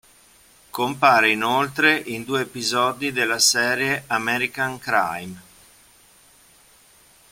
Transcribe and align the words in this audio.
Compare 0.71 1.29
inoltre 1.29 1.95
in 1.95 2.23
due 2.23 2.41
episodi 2.41 3.11
della 3.11 3.37
serie 3.37 4.05
"American 4.07 4.79
Crime". 4.79 5.41